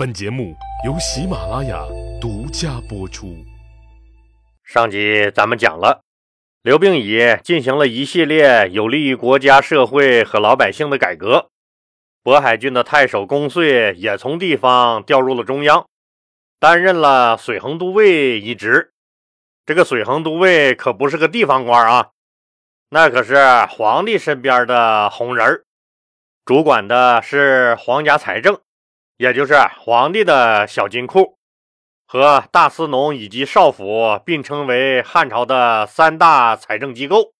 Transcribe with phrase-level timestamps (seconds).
[0.00, 1.84] 本节目由喜马拉雅
[2.18, 3.36] 独家播出。
[4.64, 6.00] 上集咱们讲了，
[6.62, 11.50] 刘病已进行了一系列有利于国家社会和老百姓的改革。
[12.24, 15.86] 渤海郡的太守公遂也从地方调入了中央，
[16.58, 18.92] 担任了水衡都尉一职。
[19.66, 22.08] 这个水衡都尉可不是个地方官啊，
[22.88, 23.36] 那可是
[23.66, 25.64] 皇帝身边的红人儿，
[26.46, 28.58] 主管的是皇家财政。
[29.20, 31.36] 也就是皇帝的小金库，
[32.06, 37.34] 和大司农以及少府并称为汉朝的三大财政机构。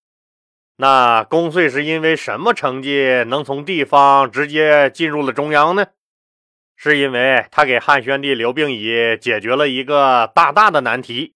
[0.77, 5.86] 那公遂是因为什么成绩能从地方直接进入了中央呢？
[6.77, 11.33] 是因为他给汉宣帝刘病已解决了一个大大的难题。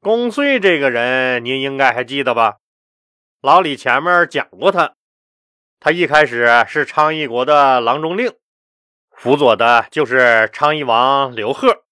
[0.00, 2.56] 公遂这个人，您应该还记得吧？
[3.42, 4.94] 老李前面讲过他，
[5.78, 8.34] 他一开始是昌邑国的郎中令。
[9.16, 11.84] 辅佐的就是昌邑王刘贺。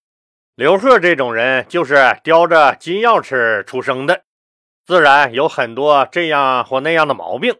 [0.55, 4.23] 刘贺这种人就是叼着金钥匙出生的，
[4.87, 7.57] 自然有很多这样或那样的毛病。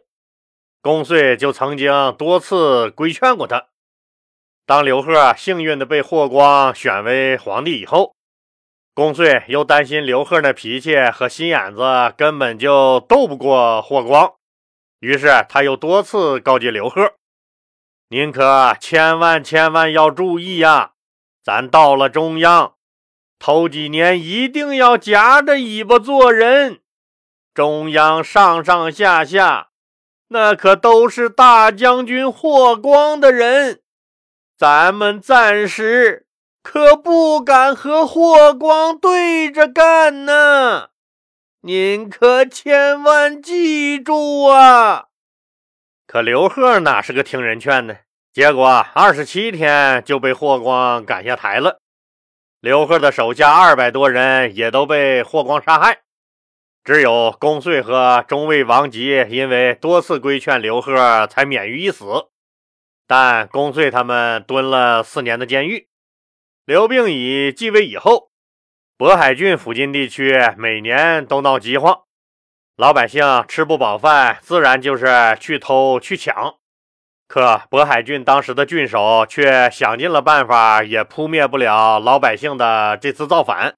[0.81, 3.65] 公遂就曾经多次规劝过他。
[4.67, 8.15] 当刘贺幸运的被霍光选为皇帝以后，
[8.93, 11.81] 公遂又担心刘贺那脾气和心眼子
[12.15, 14.35] 根本就斗不过霍光，
[14.99, 17.15] 于是他又多次告诫刘贺。
[18.09, 20.91] 您可千万千万要注意呀！
[21.43, 22.75] 咱到了中央，
[23.39, 26.81] 头几年一定要夹着尾巴做人。
[27.53, 29.69] 中央上上下下，
[30.27, 33.81] 那可都是大将军霍光的人，
[34.55, 36.27] 咱们暂时
[36.61, 40.89] 可不敢和霍光对着干呢。
[41.61, 45.07] 您可千万记住啊！
[46.15, 47.97] 可刘贺哪是个听人劝的？
[48.31, 51.81] 结果二十七天就被霍光赶下台了。
[52.61, 56.03] 刘贺的手下二百多人也都被霍光杀害，
[56.85, 62.05] 只有公遂和中尉王吉因为多次规劝刘贺才免于一死。
[63.05, 65.89] 但公遂他们蹲了四年的监狱。
[66.63, 68.31] 刘病已继位以后，
[68.97, 72.04] 渤海郡附近地区每年都闹饥荒。
[72.77, 76.55] 老百姓吃不饱饭，自然就是去偷去抢。
[77.25, 83.75] 可渤海郡当时的郡守却想尽了办法，也扑灭不了老百姓的这次造反，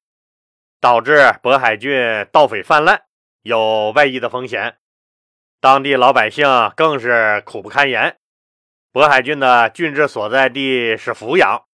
[0.81, 3.03] 导致渤海郡盗匪泛滥，
[3.43, 4.77] 有外溢的风险。
[5.61, 8.17] 当地老百姓更是苦不堪言。
[8.91, 11.65] 渤海郡的郡治所在地是阜阳，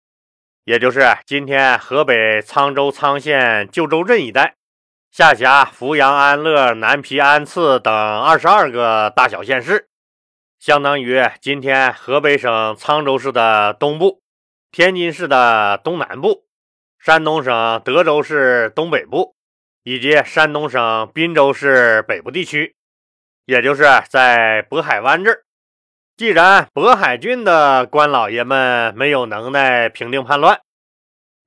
[0.66, 4.56] 也就是今天河北沧州沧县旧州镇一带。
[5.14, 9.88] 下辖扶阳、安乐、南皮、安次等二十二个大小县市，
[10.58, 14.24] 相当于今天河北省沧州市的东部、
[14.72, 16.46] 天津市的东南部、
[16.98, 19.36] 山东省德州市东北部
[19.84, 22.76] 以及山东省滨州市北部地区，
[23.46, 25.44] 也就是在渤海湾这儿。
[26.18, 30.60] 既然渤海郡的官老爷们没有能耐平定叛乱，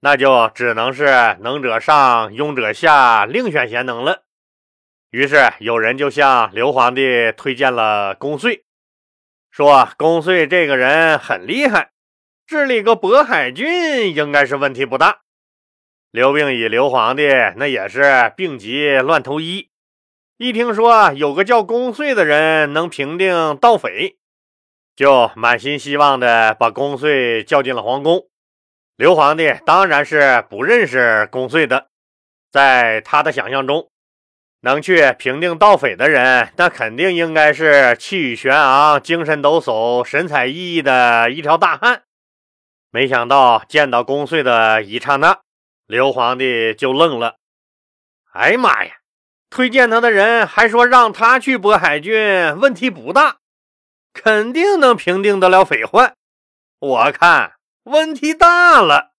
[0.06, 4.22] 那就只能是能者上，庸者下，另选贤能了。
[5.10, 8.62] 于是有人就向刘皇帝推荐了公遂，
[9.50, 11.90] 说公遂这个人很厉害，
[12.46, 15.22] 治理个渤海郡应该是问题不大。
[16.12, 19.70] 刘病已刘皇帝那也是病急乱投医，
[20.36, 24.18] 一听说有个叫公遂的人能平定盗匪，
[24.94, 28.28] 就满心希望的把公遂叫进了皇宫。
[28.96, 31.88] 刘皇帝当然是不认识公遂的，
[32.50, 33.90] 在他的想象中，
[34.62, 42.04] 能去平定盗匪的人，那肯定应该是气宇轩昂、精神抖擞、神采奕奕的一条大汉。
[42.90, 45.40] 没想到见到公遂的一刹那，
[45.86, 47.36] 刘皇帝就愣了。
[48.32, 48.94] 哎呀妈呀！
[49.50, 52.14] 推荐他的人还说让他去渤海郡，
[52.58, 53.36] 问题不大，
[54.14, 56.14] 肯定能平定得了匪患。
[56.78, 57.52] 我看。
[57.86, 59.12] 问题大了。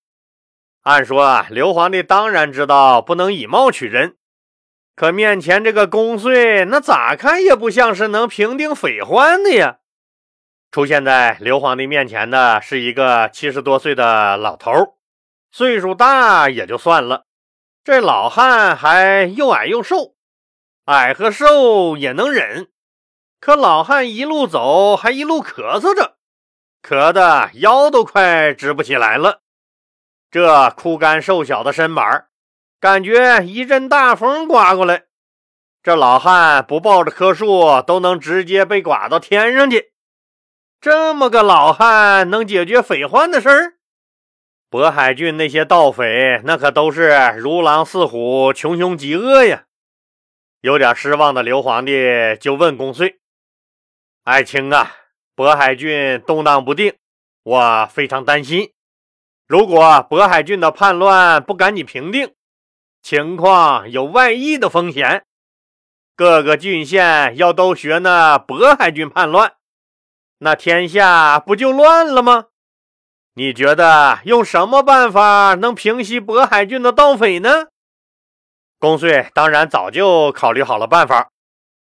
[0.82, 4.18] 按说啊，刘皇帝当然知道不能以貌取人，
[4.94, 9.78] 可面前这个公遂，那咋看也不像是能平定匪患的呀。
[10.70, 14.98] 出现在刘皇帝面前的是一个七十多岁的老头，
[15.50, 17.24] 岁数大也就算了，
[17.86, 20.16] 这老汉还又矮又瘦，
[20.88, 22.68] 矮和瘦也能忍，
[23.40, 26.17] 可老汉一路走还一路咳嗽着。
[26.82, 29.42] 咳得腰都快直不起来了，
[30.32, 32.28] 这枯干瘦小的身板
[32.80, 35.04] 感觉一阵大风刮过来，
[35.84, 39.94] 这老汉不抱着棵树都能直接被刮到天上去。
[40.80, 43.74] 这么个老汉能解决匪患的事儿？
[44.70, 49.64] 渤海郡那些盗匪，那可都是如狼似虎、穷凶极恶呀！
[50.62, 53.20] 有点失望的刘皇帝就问公遂
[54.26, 54.92] ：“爱卿啊，
[55.38, 56.96] 渤海郡动荡不定，
[57.44, 58.72] 我非常担心。
[59.48, 59.80] 如果
[60.10, 62.34] 渤海郡的叛乱不赶紧平定，
[63.04, 65.26] 情况有外溢的风险。
[66.16, 69.54] 各个郡县要都学那渤海郡叛乱，
[70.40, 72.46] 那天下不就乱了吗？”
[73.38, 77.68] 你觉得用什么办法能平息渤海郡的盗匪呢？
[78.80, 81.30] 公遂当然早就考虑好了办法，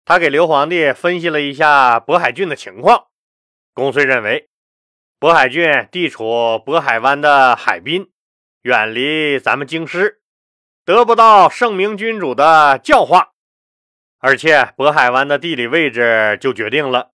[0.04, 3.06] 他给刘皇帝分析了一下渤海郡的情况。
[3.76, 4.48] 公遂认为，
[5.20, 6.24] 渤海郡地处
[6.66, 8.10] 渤海湾的海滨，
[8.62, 10.22] 远离咱们京师，
[10.86, 13.34] 得不到圣明君主的教化，
[14.20, 17.12] 而且渤海湾的地理位置就决定了。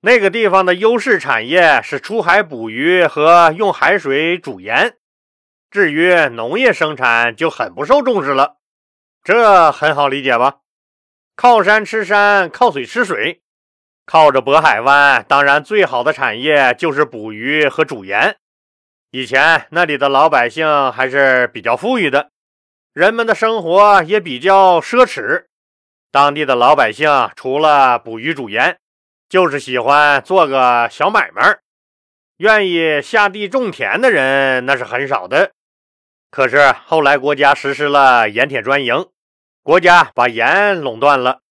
[0.00, 4.96] 那个地方的优势产业是出海捕鱼和用海水煮盐，
[5.70, 8.56] 至于农业生产就很不受重视了。
[9.22, 10.56] 这很好理解吧？
[11.36, 13.42] 靠山吃山，靠水吃水，
[14.10, 18.36] 靠着渤海湾，当然最好的产业就是捕鱼和煮盐。
[19.12, 22.30] 以前那里的老百姓还是比较富裕的，
[22.92, 25.44] 人们的生活也比较奢侈。
[26.10, 28.76] 当地的老百姓除了捕鱼煮盐，
[29.28, 31.58] 就是喜欢做个小买卖，
[32.38, 35.52] 愿意下地种田的人那是很少的。
[36.32, 39.06] 可是后来国家实施了盐铁专营，
[39.62, 41.42] 国家把盐垄断了，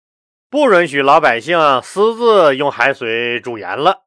[0.52, 4.06] 不允许老百姓私自用海水煮盐了。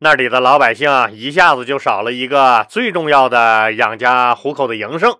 [0.00, 5.18] 那里的老百姓一下子就少了一个最重要的养家糊口的营生。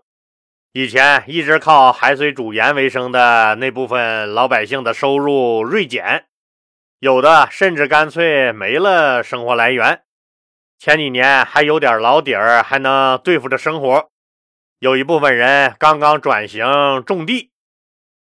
[0.75, 6.27] 以前一直靠海水煮盐为生的那部分老百姓的收入锐减。
[6.99, 10.03] 有的甚至干脆没了生活来源，
[10.79, 14.11] 前几年还有点老底儿，还能对付着生活。
[14.81, 16.67] 有一部分人刚刚转型
[17.07, 17.52] 种地，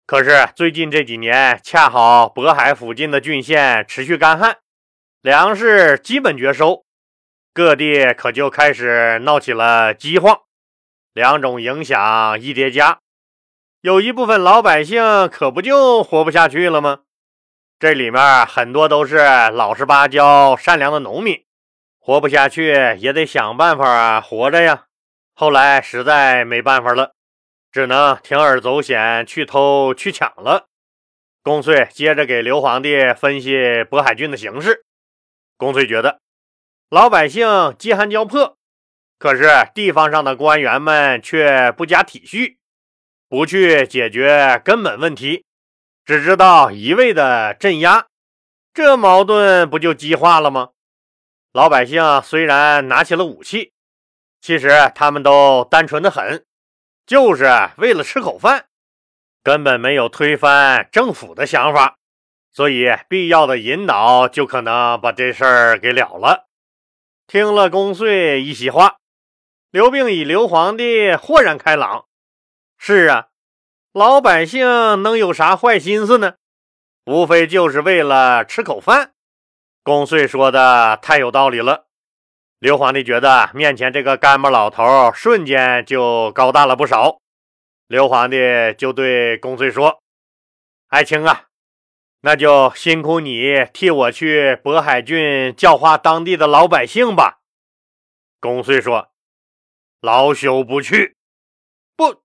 [0.05, 4.57] 可是最近这几年恰好渤海附近的郡县持续干旱，
[5.21, 6.83] 粮食基本绝收，
[7.53, 10.41] 各地可就开始闹起了饥荒。
[11.13, 13.00] 两种影响一叠加，
[13.81, 16.99] 有一部分老百姓可不就活不下去了吗？
[17.79, 21.44] 这里面很多都是老实巴交、善良的农民，
[21.99, 24.85] 活不下去也得想办法活着呀。
[25.33, 27.13] 后来实在没办法了，
[27.73, 30.67] 只能铤而走险，去偷去抢了。
[31.41, 34.85] 公遂接着给刘皇帝分析渤海郡的形势。
[35.57, 36.21] 公遂觉得
[36.89, 38.57] 老百姓饥寒交迫，
[39.17, 42.57] 可是地方上的官员们却不加体恤，
[43.27, 45.43] 不去解决根本问题。
[46.05, 48.05] 只知道一味的镇压，
[48.71, 50.69] 这矛盾不就激化了吗？
[51.51, 53.73] 老百姓虽然拿起了武器，
[54.41, 56.45] 其实他们都单纯的很，
[57.05, 57.45] 就是
[57.77, 58.65] 为了吃口饭，
[59.44, 61.97] 根本没有推翻政府的想法。
[62.51, 66.47] 所以必要的引导就可能把这事儿给了了。
[67.25, 68.97] 听了公遂一席话，
[69.71, 72.05] 刘病已、刘皇帝豁然开朗。
[72.77, 73.27] 是啊。
[73.91, 76.35] 老百姓能有啥坏心思呢？
[77.06, 79.13] 无非就是为了吃口饭。
[79.83, 81.85] 公遂说的太有道理了。
[82.63, 87.18] 刘皇帝觉得面前这个干巴老头瞬间就高大了不少。
[87.87, 88.37] 刘皇帝
[88.78, 89.99] 就对公遂说
[90.87, 91.47] ：“爱卿啊，
[92.21, 97.40] 那就辛苦你替我去渤海郡教化当地的老百姓吧。”
[98.40, 99.09] 公遂说
[99.99, 101.18] ：“老朽不去，
[101.97, 102.21] 不，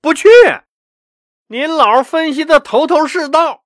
[0.00, 0.30] 不去。”
[1.48, 3.64] 您老分析的头头是道，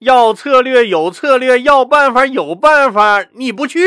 [0.00, 3.78] 要策略有策略，要办法有办法，你不去？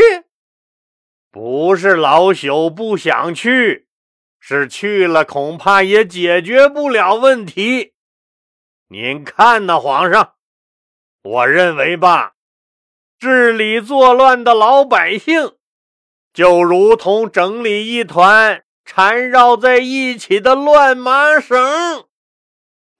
[1.31, 3.87] 不是老朽不想去，
[4.37, 7.93] 是去了恐怕也解决不了问题。
[8.89, 10.33] 您看呐，皇上，
[11.23, 12.33] 我认为吧，
[13.17, 15.53] 治理作乱的老百姓，
[16.33, 22.05] 就如同整理一团缠绕在一起的乱麻绳。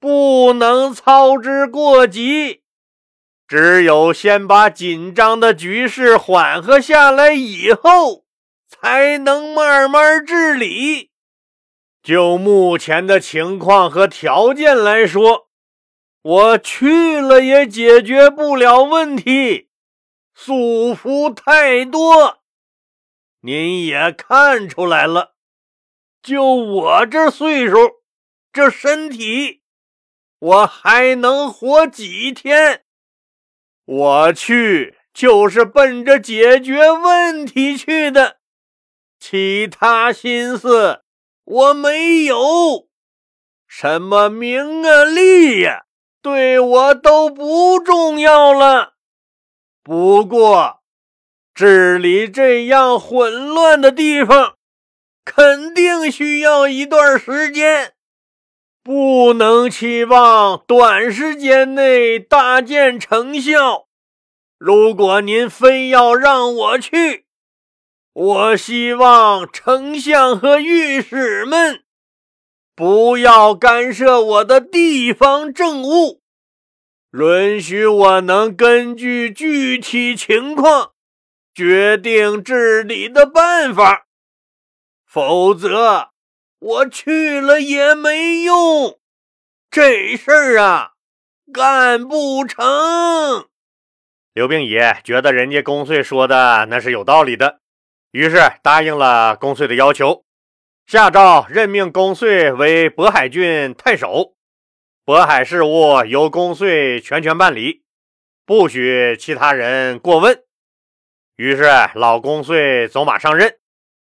[0.00, 2.62] 不能操之过急，
[3.46, 8.21] 只有先把紧张的局势缓和下来以后，
[8.80, 11.10] 才能慢慢治理。
[12.02, 15.48] 就目前的情况和条件来说，
[16.22, 19.68] 我去了也解决不了问题，
[20.34, 22.40] 束缚太多。
[23.42, 25.34] 您也看出来了，
[26.22, 27.76] 就我这岁数，
[28.52, 29.62] 这身体。
[30.38, 32.84] 我还能活几天？
[33.84, 38.40] 我去就是奔着解决问题去的，
[39.24, 41.02] 其他心思
[41.44, 42.88] 我没有
[43.68, 45.84] 什么名啊利呀，
[46.20, 48.94] 对我都不重要了。
[49.84, 50.80] 不过，
[51.54, 54.56] 治理这样混乱的地方，
[55.24, 57.92] 肯定需要一段时间，
[58.82, 63.86] 不能期望短时间内大见成效。
[64.58, 67.21] 如果您非要让我去，
[68.14, 71.82] 我希望丞相和御史们
[72.74, 76.20] 不要干涉我的地方政务，
[77.12, 80.92] 允许我能根据具体情况
[81.54, 84.06] 决定治理的办法。
[85.06, 86.10] 否则，
[86.58, 88.98] 我去了也没用，
[89.70, 90.92] 这事儿啊，
[91.50, 93.48] 干不成。
[94.34, 97.61] 刘病已觉得人家公遂说的那是有道理的。
[98.12, 100.24] 于是答应了公遂的要求，
[100.86, 104.34] 下诏任命公遂为渤海郡太守，
[105.06, 107.84] 渤海事务由公遂全权办理，
[108.44, 110.42] 不许其他人过问。
[111.36, 111.64] 于是
[111.94, 113.56] 老公遂走马上任，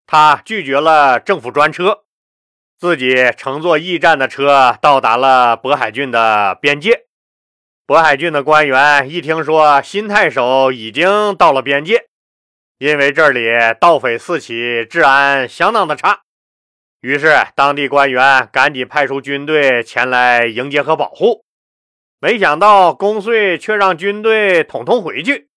[0.06, 2.02] 他拒绝了政府专车，
[2.76, 7.06] 自己乘坐驿站的车到达了渤海郡的边界。
[7.86, 12.08] 渤海郡的官员一听说新太守已经到了边界。
[12.84, 13.48] 因为这里
[13.80, 16.24] 盗匪四起，治安相当的差，
[17.00, 21.46] 于是当地官员赶紧派出军队前来迎接和保护。
[22.20, 25.48] 没想到公遂却让军队统统回去。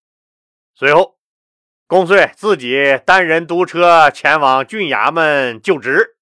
[0.74, 1.17] 随后，
[1.86, 6.15] 公遂自己单人督车前往郡衙门就职，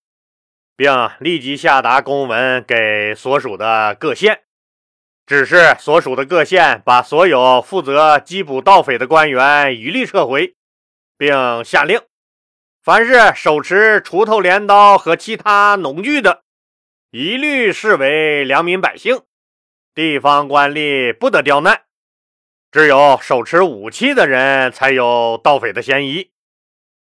[0.75, 4.39] 并立即下达公文给所属的各县，
[5.27, 10.55] 指示所属的各县把所有负责缉捕盗匪的官员一律撤回。
[11.17, 12.01] 并下令，
[12.83, 16.43] 凡是手持锄头、镰刀和其他农具的，
[17.11, 19.21] 一律视为良民百姓，
[19.93, 21.83] 地方官吏不得刁难。
[22.71, 26.31] 只有手持武器的人才有盗匪的嫌疑。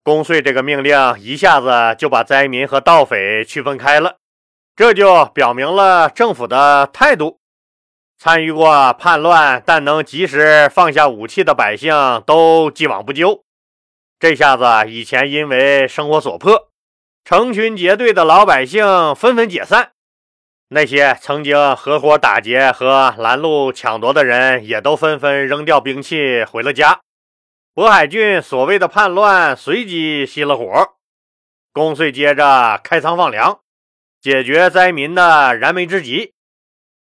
[0.02, 4.18] 公遂这个命令一下子就把灾民和盗匪区分开了，
[4.76, 7.40] 这就表明了政府的态度：
[8.18, 13.43] 参与过叛乱但能及时放下武器的百姓都既往不咎。
[14.18, 16.70] 这下子，以前因为生活所迫，
[17.24, 19.92] 成群结队的老百姓纷纷解散。
[20.68, 27.00] 那些曾经合伙打劫和拦路抢夺的人，也都纷纷扔掉兵器回了家。
[27.74, 30.94] 渤海郡所谓的叛乱随即熄了火。
[31.72, 33.60] 公遂接着开仓放粮，
[34.20, 36.32] 解决灾民的燃眉之急，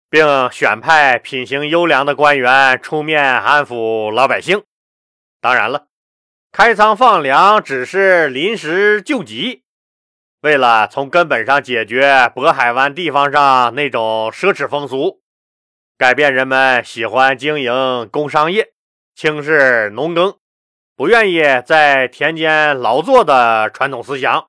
[0.10, 4.64] 并选派品行优良的官员出面安抚老百姓。
[5.42, 5.89] 当然了。
[6.52, 9.64] 开仓放粮只是临时救急，
[10.42, 15.22] 为了从根本上解决渤海湾地方上那种奢侈风俗，
[15.96, 18.74] 改变人们喜欢经营工商业、
[19.16, 20.38] 轻视农耕、
[20.96, 24.48] 不愿意在田间劳作的传统思想，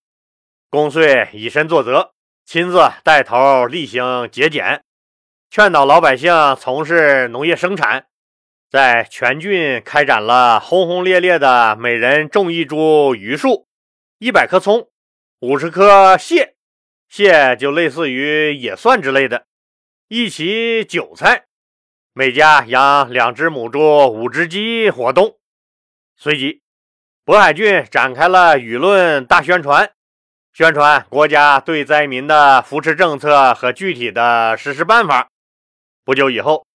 [0.70, 2.12] 公遂以身作则，
[2.46, 4.82] 亲自带头厉行节俭，
[5.50, 8.06] 劝导老百姓从事农业生产。
[8.70, 13.66] 在全郡开展了轰轰烈烈的每人种一株榆树、
[14.18, 14.88] 一百棵葱、
[15.40, 16.54] 五十棵蟹，
[17.08, 19.46] 蟹就类似于野蒜之类的，
[20.06, 21.46] 一起韭菜，
[22.12, 25.36] 每家养两只母猪、五只鸡活动。
[26.16, 26.62] 随即，
[27.26, 29.90] 渤海郡展开了舆论大宣传，
[30.52, 35.28] 宣传国家对灾民的扶持政策和具体的实施办法。
[36.04, 36.69] 不久以后。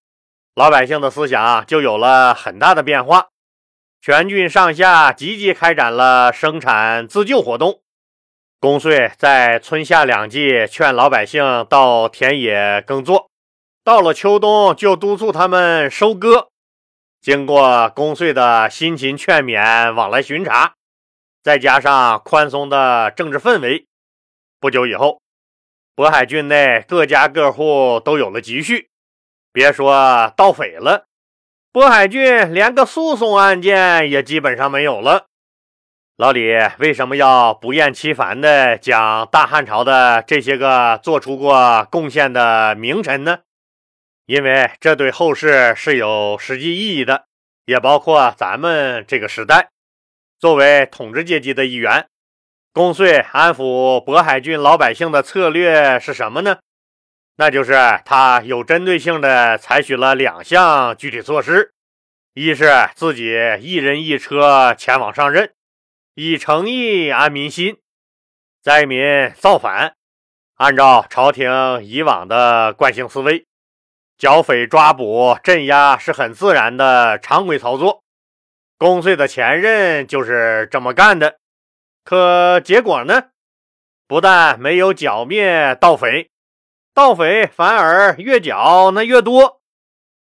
[0.55, 3.27] 老百姓的思想就有了很大的变化，
[3.99, 7.81] 全郡上下积极开展了生产自救活动。
[8.61, 13.29] 公遂在春夏两季劝老百姓到田野耕作，
[13.83, 16.47] 到了秋冬就督促他们收割。
[17.19, 20.75] 经过公遂的辛勤劝勉、往来巡查，
[21.43, 23.87] 再加上宽松的政治氛围，
[24.61, 25.19] 不久以后，
[25.97, 28.87] 渤海郡内各家各户都有了积蓄。
[29.55, 31.05] 别说盗匪了，
[31.71, 35.27] 渤海郡连个诉讼案件也基本上没有了。
[36.17, 43.39] 老李为什么要不厌其烦地讲大汉朝的这些个做出过贡献的名臣呢？
[44.25, 47.23] 因为这对后世是有实际意义的，
[47.63, 49.69] 也包括咱们这个时代。
[50.37, 52.09] 作为统治阶级的一员，
[52.73, 56.57] 公遂安抚渤海郡老百姓的策略是什么呢？
[57.37, 57.73] 那就是
[58.05, 61.73] 他有针对性的采取了两项具体措施：
[62.33, 65.53] 一是自己一人一车前往上任，
[66.13, 67.75] 以诚意安民心；
[68.61, 69.95] 灾民造反，
[70.55, 73.45] 按照朝廷以往的惯性思维，
[74.17, 78.01] 剿匪抓捕、镇压是很自然的常规操作。
[78.77, 81.37] 公遂的前任就是这么干的，
[82.05, 83.29] 可结果呢？
[84.07, 86.29] 不但没有剿灭盗匪，
[86.95, 89.59] 盗匪反而越剿那越多；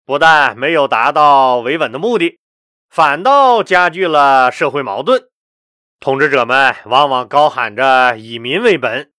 [0.05, 2.39] 不但没有达到维稳的目的，
[2.91, 5.29] 反倒加剧了社会矛盾。
[5.99, 9.11] 统治者们往往高喊着以民为本，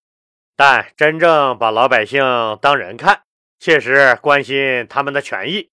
[0.56, 3.22] 但真正把老百姓当人看，
[3.58, 5.70] 切实关心他们的权益，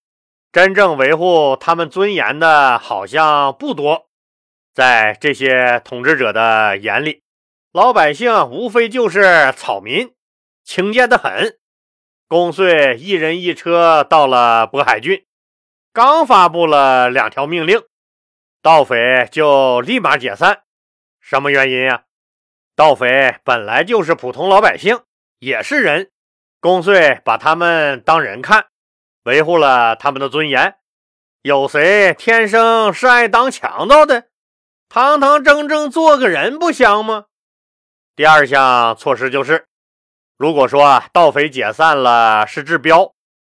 [0.52, 4.08] 真正维护他们尊严的，好像不多。
[4.74, 7.22] 在这些统治者的眼里，
[7.72, 10.16] 老百姓无非就是草民，
[10.64, 11.60] 轻贱的很。
[12.30, 15.26] 公遂一人一车到了渤海郡，
[15.94, 17.82] 刚发布了两条命令，
[18.62, 20.64] 盗匪就立马解散。
[21.22, 22.04] 什么原因呀？
[22.76, 25.00] 盗匪本来就是普通老百姓，
[25.40, 26.12] 也是人。
[26.60, 28.68] 公遂把他们当人看，
[29.24, 30.76] 维护了他们的尊严。
[31.44, 34.26] 有谁天生是爱当强盗的？
[34.90, 37.28] 堂堂正正做个人不香吗？
[38.18, 39.67] 第二项措施就是，
[40.38, 43.14] 如果说盗匪解散了是治标，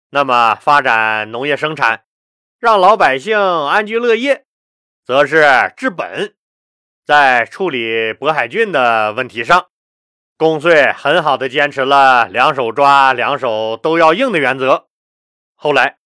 [0.10, 2.04] 那么发展农业生产，
[2.60, 4.44] 让老百姓安居乐业，
[5.06, 6.36] 则是治本。
[7.06, 9.68] 在处理渤海郡的问题上，
[10.38, 14.88] 公遂很好的坚持了两手抓、两手都要硬的原则。
[15.56, 15.98] 后来，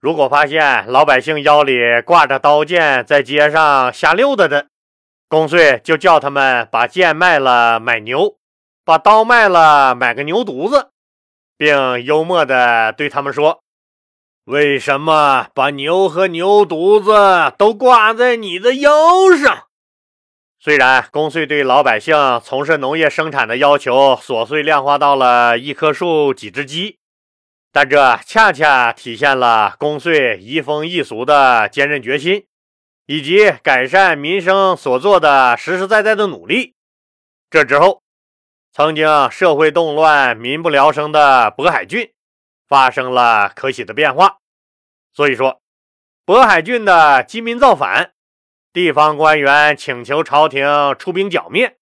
[0.00, 4.68] 如果发现老百姓腰里挂着刀剑，在街上瞎溜达的，
[5.28, 8.36] 公遂就叫他们把剑卖了买牛，
[8.90, 10.90] 把刀卖了买个牛犊子，
[11.56, 13.62] 并幽默地对他们说
[14.46, 18.90] ：“为什么把牛和牛犊子都挂在你的腰
[19.36, 19.68] 上？”
[20.58, 26.98] 虽然公遂对老百姓从事农业生产的要求琐碎量化到了一棵树几只鸡，
[27.70, 32.44] 但这恰恰体现了公遂移风易俗的坚韧决心。
[33.06, 36.74] 以及改善民生所做的实实在在的努力。
[37.50, 38.02] 这之后，
[38.72, 42.12] 曾经社会动乱、民不聊生的渤海郡
[42.68, 44.38] 发生了可喜的变化。
[45.12, 45.60] 所以说，
[46.24, 48.12] 渤海郡的饥民造反，
[48.72, 51.76] 地方官员请求朝廷出兵剿灭，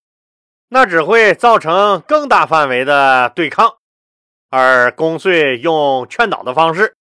[0.68, 3.77] 那只会造成更大范围的对抗。
[4.48, 6.96] 而公遂用劝导的方式，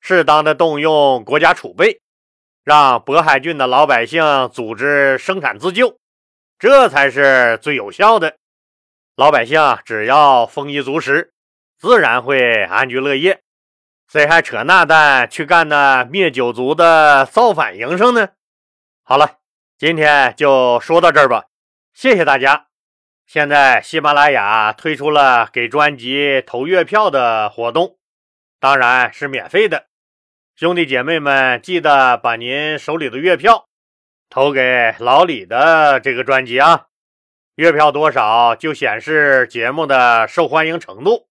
[0.00, 2.00] 适当的动用国家储备。
[2.64, 5.98] 让渤海郡的老百姓组织生产自救，
[6.58, 8.36] 这才是最有效的。
[9.14, 11.34] 老百姓只要丰衣足食，
[11.78, 13.42] 自然会安居乐业。
[14.08, 18.30] 谁还扯那蛋去干那灭九族的造反营生呢？
[19.02, 19.40] 好了，
[19.76, 21.44] 今天就说到这儿吧，
[21.92, 22.68] 谢谢大家。
[23.26, 27.98] 现在喜马拉雅推出了给专辑投月票的活动，
[28.58, 29.88] 当然是免费的。
[30.56, 33.68] 兄弟姐妹们，记得把您手里的月票
[34.30, 36.86] 投给老李的这个专辑啊！
[37.62, 41.28] 月票多少就显示节目的受欢迎程度。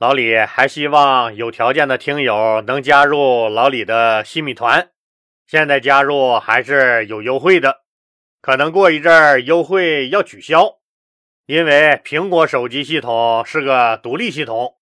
[0.00, 4.90] 老李还希望有条件的听友能加入老李的新米团，
[5.46, 7.82] 现在加入还是有优惠的，
[8.40, 10.78] 可能过一阵儿优惠要取消，
[11.46, 14.74] 因为苹果手机系统是个独立系统。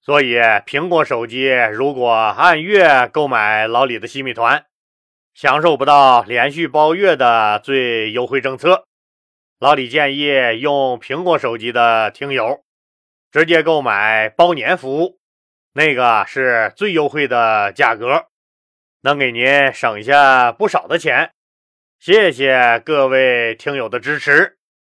[0.00, 4.64] 所以，苹果手机如果按月购买老李的新米团，
[5.34, 8.86] 享受不到连续包月的最优惠政策。
[9.64, 12.62] 老李建议用苹果手机的听友
[13.32, 15.18] 直接购买包年服务，
[15.72, 18.26] 那个是最优惠的价格，
[19.00, 21.30] 能给您省下不少的钱。
[21.98, 24.58] 谢谢各位听友的支持。